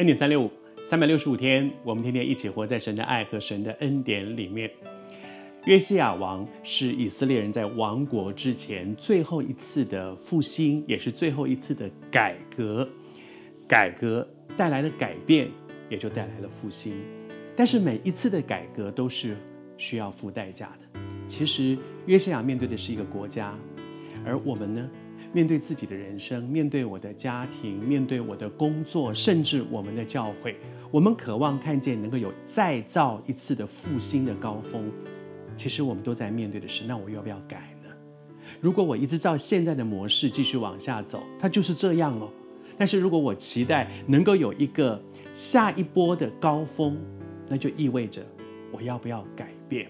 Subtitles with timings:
[0.00, 0.50] 恩典三六五，
[0.82, 4.70] 三百六十五天，我们天天一起活在神的爱和神的恩典里面。
[5.66, 12.88] 约西亚王是以色列人在亡国之前最后一次的复兴，也是最后一次的改革。
[13.68, 15.50] 改革带来的改变，
[15.90, 16.94] 也就带来了复兴。
[17.54, 19.36] 但是每一次的改革都是
[19.76, 21.00] 需要付代价的。
[21.26, 23.54] 其实约西亚面对的是一个国家，
[24.24, 24.88] 而我们呢？
[25.32, 30.56] 面对自己的人生，面对我的家庭，面对我的工作，甚至我们的教会，
[30.90, 34.90] 我们渴望看见能够有再造一次的复兴的高峰。
[35.54, 37.88] 其实我们都在面对的是，那我要不要改呢？
[38.60, 42.28] 如果我一直照现在的模式继续往下走，它就是这样了。
[42.76, 45.00] 但是如果我期待能够有一个
[45.32, 46.98] 下一波的高峰，
[47.46, 48.26] 那就意味着
[48.72, 49.86] 我要不要改变？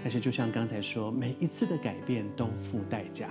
[0.00, 3.28] 但是就像刚才说，每一次的改变都付代价。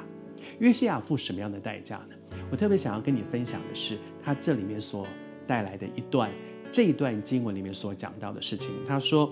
[0.59, 2.15] 约西亚付什么样的代价呢？
[2.51, 5.05] 我特别想要跟你分享的是，他这里面所
[5.45, 6.31] 带来的一段，
[6.71, 8.71] 这一段经文里面所讲到的事情。
[8.87, 9.31] 他说，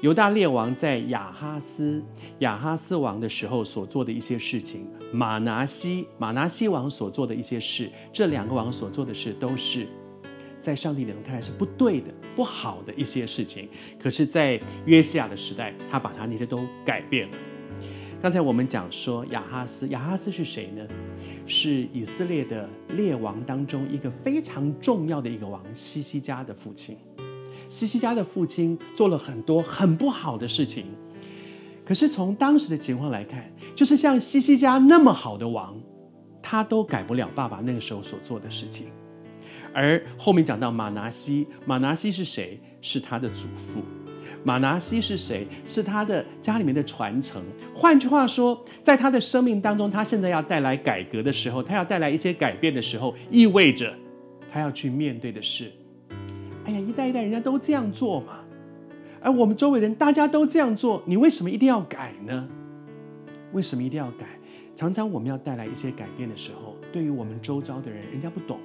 [0.00, 2.02] 犹大列王在亚哈斯
[2.40, 9.86] 亚哈斯王的时候所做的一些事情，玛拿西玛拿西王所做的一些事，这两个王所做的事，都是
[10.60, 13.68] 在上帝眼中看来是不对的、不好的一些事情。
[14.02, 17.36] 可是，在约西亚的时代，他把他那些都改变了。
[18.22, 20.86] 刚才我们讲说亚哈斯，亚哈斯是谁呢？
[21.44, 26.96] 是以色列的列王当中一个非常重要的一个王，西西家的父亲。
[27.68, 30.86] 西西家的父亲做了很多很不好的事情，
[31.84, 35.76] 可是从当时的情况来看，就是像西西家那么好的王，
[36.40, 38.86] 他都改不了爸爸那个时候所做的事情。
[39.74, 42.60] 而后面讲到马拿西，马拿西是谁？
[42.80, 43.82] 是他的祖父。
[44.44, 45.46] 玛拿西是谁？
[45.66, 47.42] 是他的家里面的传承。
[47.74, 53.94] 换句话说，在他的生命当中，他现在要带来改革的时候，他要带来一些改变的时候，意味着
[54.52, 55.70] 他要去面对的是：
[56.64, 58.40] 哎呀，一代一代人家都这样做嘛，
[59.20, 62.48] 而我们周围人大家都这样做，你为什么一定要改呢？
[63.52, 64.26] 为什么一定要改？
[64.74, 68.58] 常常我们要带来一些改变的时候，对于我们周遭的人，人家不懂，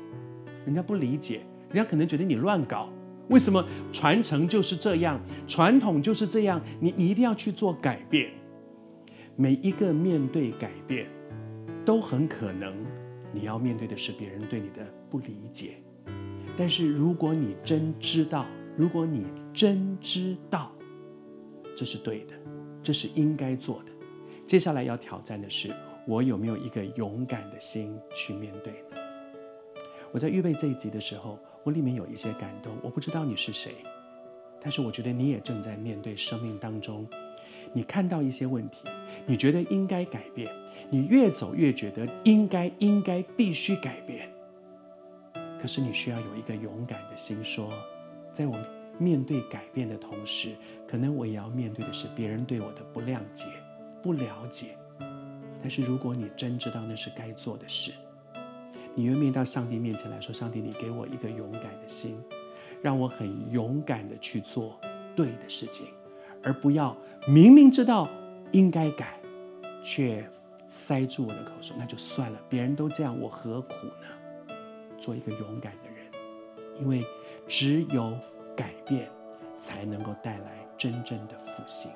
[0.66, 2.90] 人家不理解，人家可能觉得你乱搞。
[3.30, 6.62] 为什么传承就是这样，传统就是这样？
[6.80, 8.32] 你你一定要去做改变。
[9.36, 11.08] 每一个面对改变，
[11.86, 12.74] 都很可能
[13.32, 15.78] 你要面对的是别人对你的不理解。
[16.58, 18.46] 但是如果你真知道，
[18.76, 20.72] 如果你真知道，
[21.76, 22.34] 这是对的，
[22.82, 23.92] 这是应该做的。
[24.46, 25.50] 接下来要挑战的。
[25.50, 25.70] 是，
[26.08, 27.60] 我有没有一个勇敢的。
[27.60, 28.74] 心去面对？
[30.12, 31.00] 我在预备这一集的。
[31.00, 32.78] 时候，我里面有一些感动。
[32.82, 33.74] 我不知道你是谁，
[34.62, 37.06] 但是我觉得你也正在面对生命当中，
[37.74, 38.88] 你看到一些问题，
[39.26, 40.50] 你觉得应该改变，
[40.90, 44.30] 你越走越觉得应该、应该、必须改变。
[45.60, 47.74] 可是你需要有一个勇敢的心，说，
[48.32, 48.58] 在我
[48.98, 50.56] 面对改变的同时，
[50.88, 53.48] 可能我也要面对的是别人对我的不谅解、
[54.02, 54.68] 不了解。
[55.62, 57.92] 但是如果你真知道那是该做的事。
[58.98, 62.20] 你愿意到上帝面前来说：“上帝，你给我一个勇敢的心，
[62.82, 64.76] 让我很勇敢的去做
[65.16, 65.86] 对的事情，
[66.42, 66.98] 而不要
[67.28, 68.10] 明明知道
[68.54, 69.20] 应该改，
[69.84, 70.28] 却
[70.68, 74.56] 塞住我的口说那就算了，别人都这样，我何苦呢？
[74.98, 77.06] 做一个勇敢的人，因为
[77.48, 78.18] 只有
[78.56, 79.08] 改变，
[79.60, 81.92] 才能够带来真正的复兴。”